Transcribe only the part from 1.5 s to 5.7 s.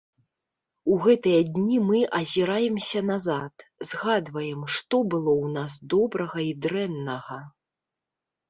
дні мы азіраемся назад, згадваем, што было ў